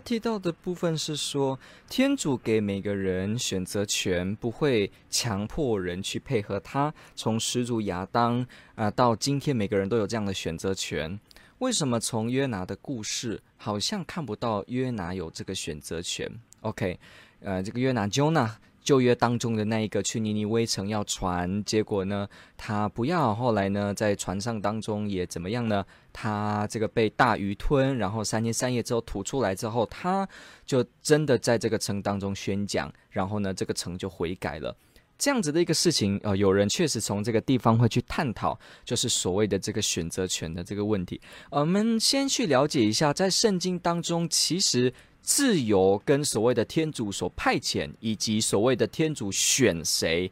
[0.00, 6.92] 提到的部分是说，天主给每个人选择权，不会强迫人去配合他。
[7.14, 8.44] 从始祖亚当
[8.74, 11.18] 啊、到今天，每个人都有这样的选择权。
[11.58, 16.28] 为什么从约拿的故事好像看不到约拿有这个选择权
[16.62, 16.98] ？OK，
[17.40, 18.50] 呃，这个约拿 Jonah。
[18.82, 23.34] 旧约当中的那一个去尼尼微城要传，结果呢，他不要。
[23.34, 25.84] 后来呢，在船上当中也怎么样呢？
[26.12, 30.28] 他这个被大鱼吞，然后三天三夜之后吐出来之后，他
[30.64, 34.76] 就真的在这个城当中宣讲，然后呢，这个城就悔改了。
[35.18, 41.20] 这样子的一个事情，呃，有人确实从这个地方会去探讨，就是所谓的这个选择权的这个问题。
[41.50, 44.92] 我们先去了解一下，在圣经当中，其实。
[45.22, 50.30] 自由跟所谓的天主所派遣，以及所谓的天主选谁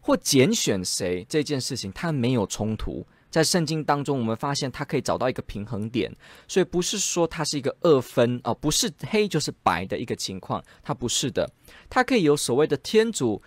[0.00, 3.06] 或拣选谁这件事情，它没有冲突。
[3.30, 6.14] 在圣经当中，我们发现它可以找到一个平衡点，
[6.46, 11.50] 所以不是说它是一个二分哦，不是黑就是白的一个情况，它不是的，
[11.90, 13.42] 它可以有所谓的天主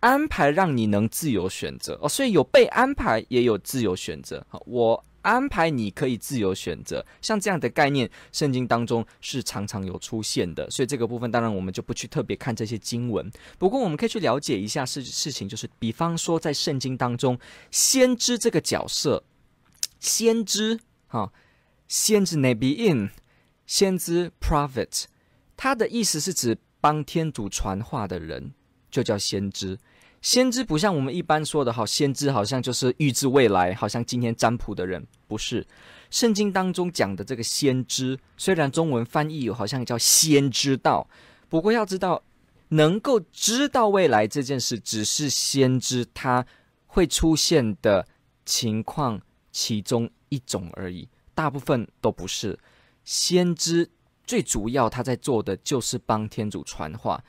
[0.00, 4.46] 安排，让你能自由选择哦，所以有被安排，也有自由选择。
[4.48, 5.04] 好，我。
[5.26, 10.70] 安排你可以自由选择，像这样的概念，圣经当中是常常有出现的。
[10.70, 13.28] 所以这个部分当然我们就不去特别看这些经文。
[13.58, 17.36] 不过我们可以去了解一下事事情，就是比方说在圣经当中，
[17.72, 19.24] 先知这个角色，
[19.98, 21.32] 先知哈，
[21.88, 23.10] 先知 Nebiin，
[23.66, 25.06] 先知 Prophet，
[25.56, 28.52] 他的意思是指帮天主传话的人，
[28.92, 29.76] 就叫先知。
[30.26, 35.64] 先知不像我们一般说的，好，先知好像就是预知未来，好像今天占卜的人，不是。
[36.10, 41.08] 圣经当中讲的这个先知，虽然中文翻译有好像叫先知道，
[41.48, 42.20] 不过要知道，
[42.70, 46.44] 能够知道未来这件事，只是先知他
[46.88, 48.04] 会出现的
[48.44, 49.20] 情况
[49.52, 52.58] 其中一种而已，大部分都不是。
[53.04, 53.88] 先知
[54.24, 57.22] 最主要他在做的就是帮天主传话。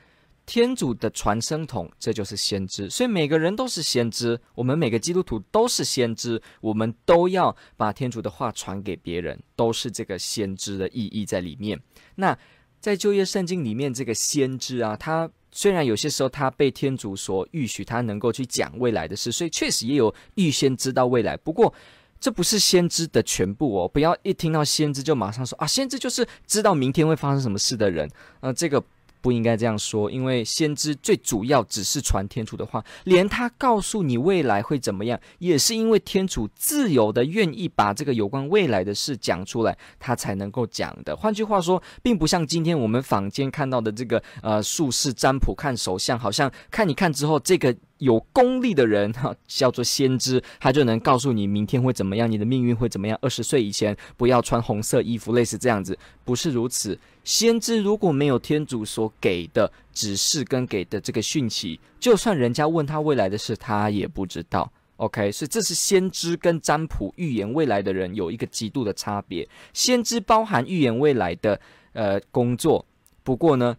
[0.47, 2.89] 天主的传声筒，这就是先知。
[2.89, 11.77] 所以每个人都是先知，我们每个基督徒都是先知，我们都要把天主的话传给别人，都是这个先知的意义在里面。
[12.15, 12.35] 那
[12.79, 21.35] 在旧约圣经里面，这个先知啊，他虽然有些时候他被天主所预许，他能够去讲未来的事，所以确实也有预先知道未来。
[21.35, 21.73] 不过
[22.21, 28.09] 这不是先知的全部哦，不要一听到先知就马上说啊，先知就是知道明天会发生什么事的人。
[28.39, 28.81] 呃，这个。
[29.21, 41.15] 不应该这样说，因为先知最主要只是传天主的话，连他告诉你未来会怎么样，也是因为天主自由的愿意把这个有关未来的事讲出来，他才能够讲的。
[41.15, 47.75] 换句话说，并不像今天我们坊间看到的这个呃术士占卜看手相，好像看一看之后这个。
[47.99, 53.17] 有功力的人 哈，叫做先知，他就能告诉你明天会怎么样，你的命运会怎么样。
[53.21, 56.97] 二十岁以前不要穿红色衣服，类似这样子，不是如此。
[57.23, 64.71] 先知如果没有天主所给的指示跟给的这个讯息，就算人家问他未来的事，他也不知道。
[64.97, 69.47] OK，所以这是先知跟占卜预言未来的人有一个极度的差别。
[69.73, 71.59] 先知包含预言未来的
[71.93, 72.85] 呃工作，
[73.23, 73.75] 不过呢。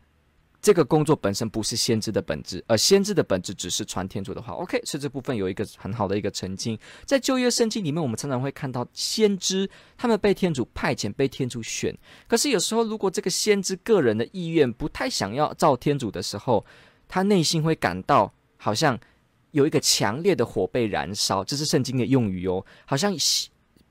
[0.61, 4.53] 这个工作本身不是先知的本质，而先知的本质只是传天主的话。
[4.55, 6.79] OK，是这部分有一个很好的一个澄清。
[7.05, 11.97] 在旧约圣经里面，我们常常会看到先知他们被天主派遣、被天主选。
[12.27, 16.67] 可是有时候，如果这个先知个人的意愿不太想要照天主的时候，
[17.07, 18.99] 他内心会感到好像
[19.53, 21.45] 有一个强烈的火被燃烧。
[21.45, 23.17] 这是圣经的用语哦，好像。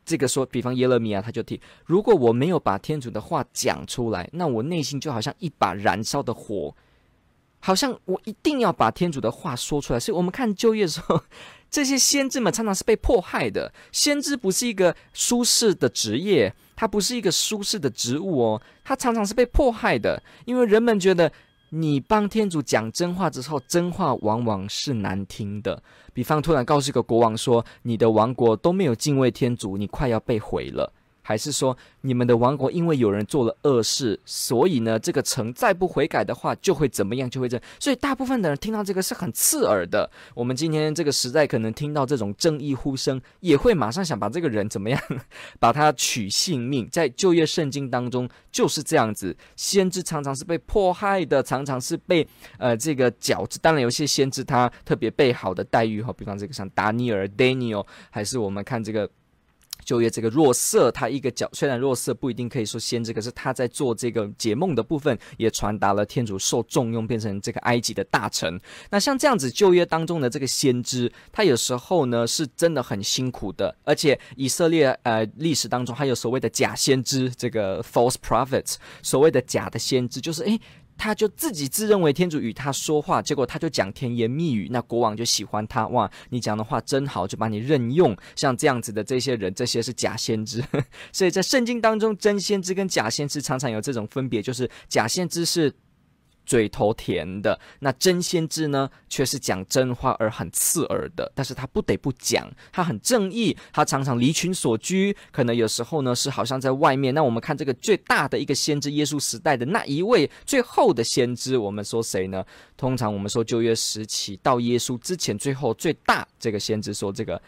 [0.08, 6.74] 这个说，比方耶勒米亚，他就提：如果我没有把天主的话讲出来，那我内心就好像一把燃烧的火，
[7.60, 10.00] 好像我一定要把天主的话说出来。
[10.00, 11.22] 所以，我们看就业的时候，
[11.70, 13.74] 这些先知们常常是被迫害的。
[13.92, 21.30] 先知不是一个舒适的职业，他不是一个舒适的职务哦，他常常是被迫害的，因为人们觉得。
[21.70, 25.82] 你帮天主讲真话之后，真话往往是难听的。
[26.14, 30.92] 比方突然告诉一个国王说：“你的王国都没有敬畏天主，你快要被毁了。”
[31.28, 37.30] 还是说你们的王国因为有人做了恶事，所以呢，这个城再不悔改的话，就会怎么样？
[37.30, 37.64] 就会这样。
[37.82, 40.10] 所以大部分的人听到这个是很刺耳的。
[40.34, 45.02] 我们今天这个时代可能听到这种正义呼声，也会马上想把这个人怎么样，
[45.60, 46.88] 把他取性命。
[46.90, 52.26] 在旧约圣经当中就是这样子，先知常常是被迫害的，常常是被
[52.58, 53.60] 呃这个饺子。
[53.62, 59.10] 当然有些先知他特别被好的待遇哈，比方这个像达尼尔 Daniel，还是我们看这个。
[59.88, 68.60] 就约这个若瑟，他一个角，虽然若瑟不一定可以说先知，可是他在做这个解梦的部分，也传达了天主受重用，变成这个埃及的大臣。
[68.90, 80.60] 那像这样子，旧约当中的这个先知，他有时候呢是真的很辛苦的，而且以色列呃历史当中还有所谓的假先知，这个 false prophets，所谓的假的先知，就是诶。
[80.98, 85.88] 他就自己自认为天主与他说话，结果他就讲甜言蜜语，那国王就喜欢他。
[85.88, 88.16] 哇，你讲的话真好，就把你任用。
[88.36, 90.64] 像这样子的这些人，这些是假先知。
[91.14, 95.74] 所以在圣经当中，真先知跟假先知常常有这种分别，就是假先知是。
[96.48, 101.30] 嘴头甜的，那真先知呢，却是讲真话而很刺耳的。
[101.36, 107.14] 但是他不得不讲，他很正义，他常常离群所居，可能有时候呢是好像在外面。
[107.14, 112.44] 那我们看这个最大的一个先知，耶稣时代的那一位最后的先知，我们说谁呢？
[112.78, 117.40] 通常我们说旧约时期到耶稣之前最后最大这个先知，说这个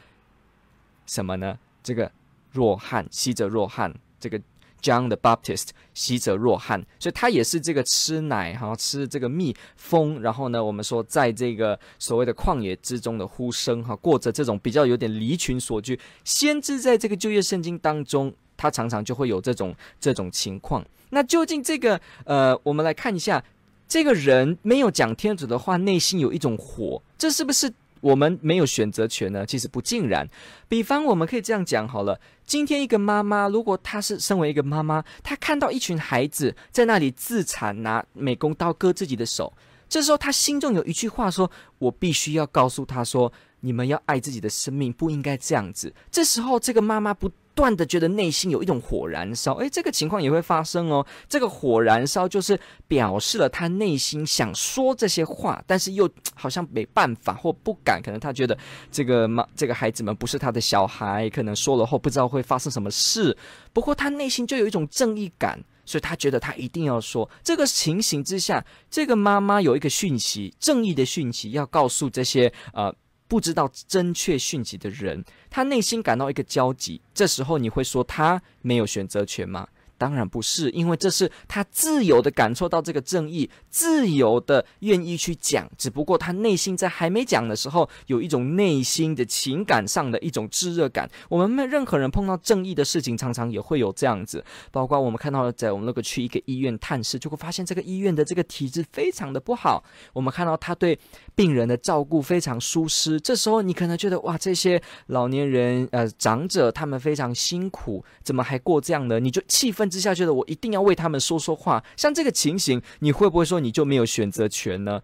[1.06, 1.58] 什么呢？
[1.82, 2.12] 这个
[2.52, 4.38] 若翰，西则若翰，这个。
[4.82, 16.00] John the Baptist，洗者若翰，所以他也是这个吃奶哈，吃这个蜜蜂，然后呢，我们说在这个所谓的旷野之中的呼声哈，过着这种比较有点离群索居。
[16.24, 20.86] 先知在这个旧约圣经当中，他常常就会有这种这种情况。
[21.10, 23.44] 那究竟这个呃，我们来看一下，
[23.88, 27.74] 这个人没有讲天主的话，内心有一种火，这是不是？
[28.02, 29.46] 我们没有选择权呢？
[29.46, 30.28] 其实不尽然。
[30.68, 39.54] 比方，我们可以这样讲好了：今天一个妈妈，如果她是身为一个妈妈，她看到一群孩子在那里自残，拿美工刀割自己的手，
[39.88, 41.50] 这时候她心中有一句话说
[41.80, 43.32] ：“我必须要告诉她说，
[43.62, 47.28] 你们要爱自己的生命，不应该这样子。”这时候，这个妈妈不。
[47.28, 51.06] 不断的觉得内心有一种火燃烧，诶，这个情况也会发生哦。
[51.28, 52.58] 这个火燃烧就是
[52.88, 58.58] 表示了他内心想说这些话，但是又 好像没办法或不敢，可能他觉得
[58.92, 63.36] 这个妈这个孩子们不是他的小孩，可能说了后不知道会发生什么事。
[63.74, 67.30] 不过他内心就有一种正义感，所以他觉得他一定要说。
[67.44, 72.94] 这个情形之下，这个妈妈有一个讯息，正义的讯息要告诉这些呃。
[73.30, 77.00] 不知道正确讯息的人，他内心感到一个焦急。
[77.14, 79.68] 这时候你会说他没有选择权吗？
[80.00, 85.70] 当然不是，因为这是他自由的感受到这个正义，自由的愿意去讲。
[85.78, 91.08] 只不过他内心在还没讲的时候，有一种内心的情感上的一种炙热感。
[91.28, 94.44] 我们任何人碰到正义的事情，常常也会有这样子。
[94.72, 99.84] 包括我们看到，在我们那个去一个医院探视，就会发现这个医院的这个体质非常的不好。
[100.14, 100.98] 我们看到他对
[101.36, 109.20] 病人的照顾非常疏失，这时候你可能觉得哇，这些老年人呃长者他们非常辛苦，怎么还过这样的？
[109.20, 109.89] 你就气愤。
[109.90, 115.02] 之下觉得我一定要为他们说说话，像这个情形，你会不会说你就没有选择权呢？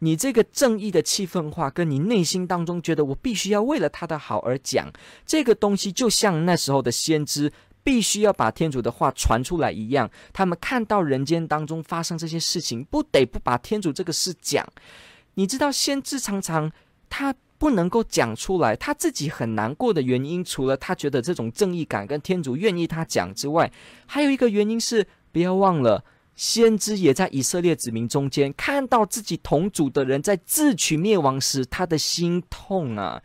[0.00, 4.92] 你这个正义的气愤话，跟你内心当中觉得我必须要为了他的好而讲
[5.24, 7.50] 这个东西，就像那时候的先知
[7.82, 14.66] 必须要把天主的话传出来一样，他们看到人间当中发生这些事情，不得不把天主这个事讲。
[15.34, 16.70] 你知道，先知常常
[17.08, 17.34] 他。
[17.58, 23.70] 不能够讲出来，他自己很难过的原因，除了他觉得这种正义感跟天主愿意他讲之外，
[24.06, 33.22] 还有一个原因是，不要忘了，先知也在以色列子民中间看到自己同族的人在自取灭亡时，他的心痛啊。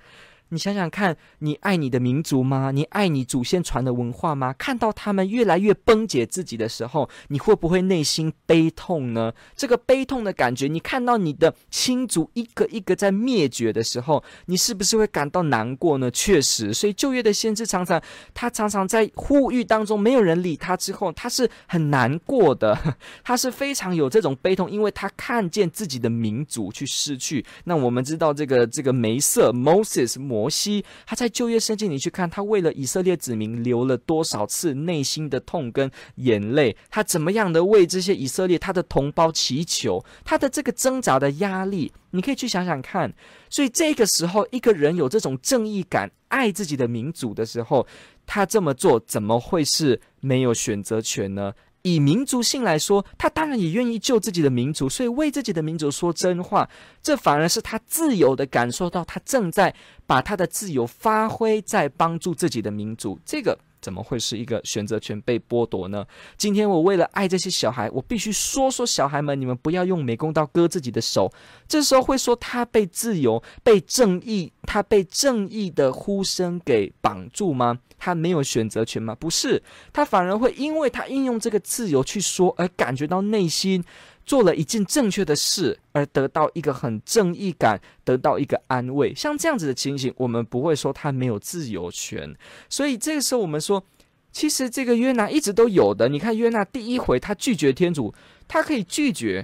[0.49, 2.71] 你想想看，你爱你的民族吗？
[2.71, 4.53] 你爱你祖先传的文化吗？
[4.53, 9.31] 看到他们越来越崩解自己的时候，你会不会内心悲痛呢？
[9.55, 16.09] 这个悲痛的感觉，你看到你的亲族一个一个在灭绝的时候，你是不是会感到难过呢？
[16.11, 18.01] 确实，所以旧约的先知常常，
[18.33, 22.77] 他常常在呼吁当中，没有人理他之后，他是很难过的，
[23.23, 27.45] 他是非常有这种悲痛，因为他看见自己的民族去失去。
[27.65, 43.13] 那我们知道这个这个梅瑟 Moses 摩摩西，他在旧约圣经里去看，他为了以色列子民流了多少次内心的痛跟眼泪，他怎么样的为这些以色列他的同胞祈求，他的这个挣扎的压力，你可以去想想看。
[43.49, 47.85] 所以这个时候，一个人有这种正义感、爱自己的民族的时候，
[48.25, 51.53] 他这么做怎么会是没有选择权呢？
[51.81, 56.69] 以民族性来说，他当然也愿意救自己的民族，所以为自己的民族说真话，
[57.01, 59.73] 这反而是他自由的感受到，他正在
[60.05, 63.19] 把他的自由发挥在帮助自己的民族。
[63.25, 66.05] 这个怎么会是一个选择权被剥夺呢？
[66.37, 71.31] 今天我为了爱这些小孩，我必须说说小孩们，你们不要用美工刀割自己的手。
[71.67, 77.79] 这时候会说他被自由、被正义、他被正义的呼声给绑住吗？
[77.97, 79.13] 他没有选择权吗？
[79.13, 83.83] 不是，他反而会因为他应用这个自由去说，而感觉到内心
[84.29, 89.11] 做了一件正确的事，而得到一个很正义感，得到一个安慰。
[89.15, 92.31] 像这样子的情形，我们不会说他没有自由权。
[92.69, 93.83] 所以这个时候，我们说，
[94.31, 96.07] 其实这个约拿一直都有的。
[96.07, 98.13] 你看约拿第一回他拒绝天主，
[98.47, 99.43] 他可以拒绝，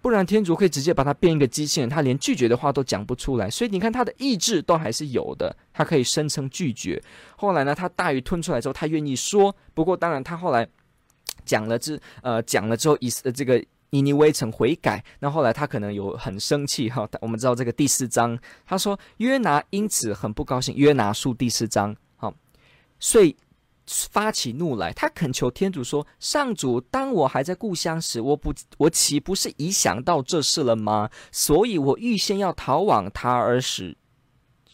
[0.00, 3.50] 不然天主可以直接把他变一个机器人，他连拒绝的话都讲不出来。
[3.50, 7.02] 所以你看他的意志都还是有的，他可以声称拒绝。
[7.36, 9.52] 后来呢，他大鱼吞出来之后，他愿意说。
[9.74, 10.64] 不过当然，他后来
[11.44, 13.60] 讲了之，呃，讲了之后，以这个。
[13.90, 17.08] 尼尼微城悔改，那后来他可能有很生气哈。
[17.20, 20.74] 我们知道这个第四章，他说约拿因此很不高兴。
[20.76, 22.32] 约拿书第四章，好，
[22.98, 23.36] 所以
[23.86, 31.10] 发起怒来，他恳求天主说：“上主，当我还在故乡时，我不，我岂不是已想到这事了吗？
[31.32, 33.96] 所以我预先要逃往塔尔史。”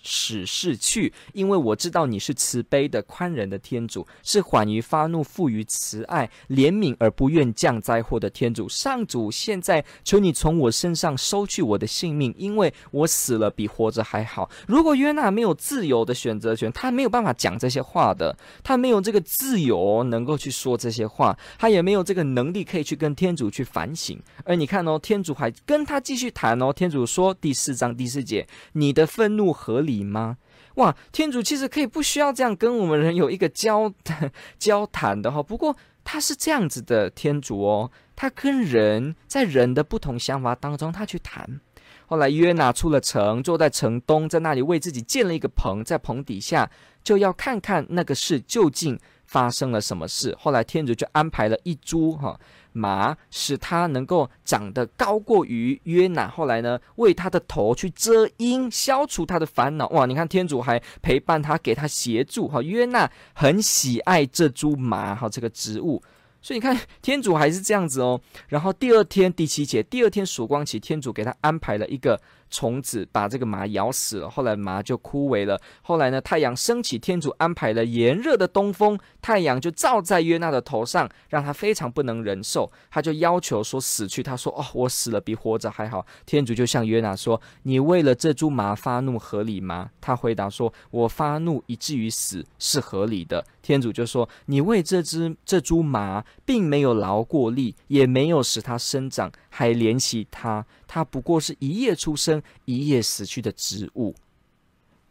[0.07, 8.69] 使逝去，因为我知道你是慈悲的、宽仁的天主，是缓于发怒、富于慈爱、怜悯而不愿降灾祸的天主。
[8.69, 14.49] 上主，现在求你从我身上收去我的性命，因为我死了比活着还好。
[14.69, 24.17] 如果约纳没有自由的选择权，他没有办法讲这些话的，他没有这个自由能够去说这些话，他也没有这个能力可以去跟天主去反省。
[24.45, 30.37] 而你看哦，天主还跟他继续谈哦，天主说第四章第四节，你的愤怒合理吗？
[30.77, 33.93] 哇，天主其实可以不需要这样跟我们人有一个交
[34.59, 35.43] 交谈的哈。
[35.43, 35.75] 不过
[36.05, 41.61] 他是这样子的天主哦，他跟人在人的不同想法当中，他去谈。
[42.09, 46.71] 后来约拿出了城，坐在城东，在那里为自己建了一个棚，在棚底下
[47.03, 50.37] 就要看看那个事究竟发生了什么事。
[50.39, 52.39] 后来天主就安排了一株哈。
[52.79, 59.89] 麻使他能够长得高过于约拿，后来呢，为他的头去遮阴，消除他的烦恼。
[59.89, 62.47] 哇，你看天主还陪伴他，给他协助。
[62.47, 66.03] 哈，约拿很喜爱这株麻，哈，这个植物。
[66.43, 68.21] 所以你看，天主还是这样子哦。
[68.49, 72.21] 然后第二天第七节，第二天曙光起，天主给他安排了一个。
[72.51, 75.61] 虫子把这个麻咬死了，后来麻就枯萎了。
[75.83, 82.71] 后来呢，太阳升起，天主安排了炎热的东风，太阳就照在约纳的头上，让他非常不能忍受。
[82.91, 84.23] 他就要求说死去。
[84.23, 104.15] 他说：“哦，我死了比活着还好。”天主就向约纳说：“你为了这株麻发怒合理吗？”他回答说：“我发怒以至于死是合理的。”天主就说：“你为这只这株麻，并没有劳过力，也没有使它生长，还怜惜它，它不过是一夜出生，一夜死去的植物。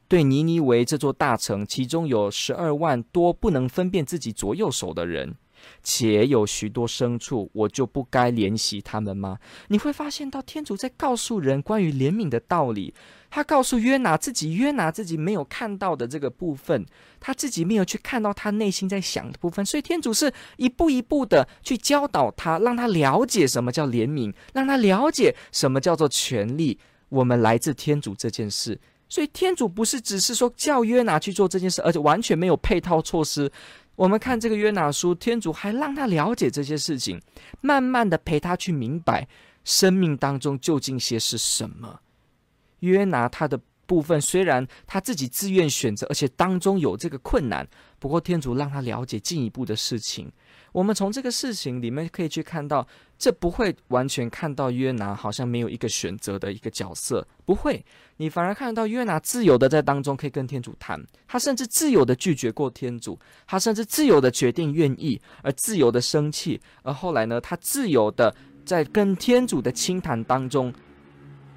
[0.07, 5.35] 对尼尼维这座大城，其中有十二万多不能分辨自己左右手的人。”
[5.81, 9.39] 且有许多牲畜，我就不该怜惜他们吗？
[9.69, 12.93] 你会发现到天主在告诉人关于怜悯的道理。
[13.31, 16.85] 他告诉约拿自己，约拿自己没有看到的这个部分，
[17.19, 19.65] 他自己没有去看到他内心在想的部分。
[19.65, 26.77] 所以天主是一步一步的去教导他，让他了解什么叫怜悯，让他了解什么叫做权利。
[27.09, 28.79] 我们来自天主这件事。
[29.07, 33.51] 所以天主不是只是说叫约拿去做这件事，而且完全没有配套措施。
[33.95, 37.21] 我们看这个约拿书，天主还让他了解这些事情，
[37.61, 39.27] 慢慢的陪他去明白
[39.63, 42.01] 生命当中究竟些是什么。
[42.79, 47.67] 约拿他的部分虽然他自己自愿选择，而且当中有这个困难，
[47.99, 50.31] 不过天主让他了解进一步的事情。
[50.71, 52.85] 我们从这个事情里面可以去看到，
[53.17, 57.81] 这不会完全看到约拿好像没有一个选择的一个角色，不会，
[58.17, 70.73] 你反而看到约拿自由的在当中可以跟天主谈，他甚至自由的拒绝过天主，他甚至自由的决定愿意，而自由的生气，而后来呢，他自由的在跟天主的倾谈当中，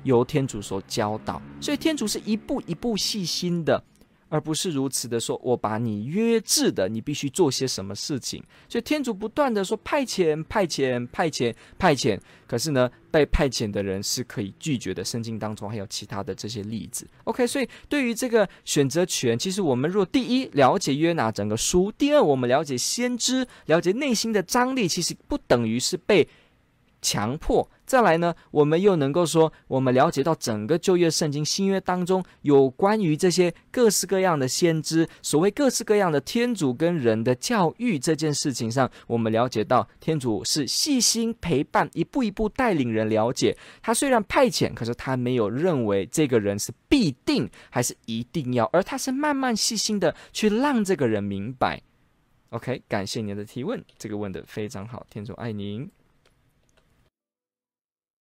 [0.09, 3.85] 由天主所教导，所以天主是一步一步细心的。
[4.31, 8.43] 而不是如此的说，我把你约制的，你必须做些什么事情。
[8.69, 12.21] 所以天主不断的说派遣、派遣、派遣、派遣。
[12.47, 15.03] 可是呢，被派遣的人是可以拒绝的。
[15.03, 17.09] 圣经当中还有其他的这些例子。
[17.25, 26.29] OK，所以对于这个选择权，其实我们若第一了解约拿整个书，第二我们了解先知，了解内心的张力，其实不等于是被。
[27.01, 43.57] 强迫再来呢，我们又能够说，我们了解到整个旧约圣经新约当中有关于这些各式各样的先知，所谓各式各样的天主跟人的教育这件事情上，我们了解到天主是细心陪伴，一步一步带领人了解。
[43.81, 51.81] 他虽然派遣，可是他没有认为这个人是必定还是一定要，而他是慢慢细心的去让这个人明白。
[52.51, 55.91] OK，感谢您的提问，这个问的非常好，天主爱您。